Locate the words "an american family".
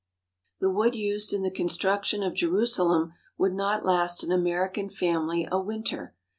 4.23-5.47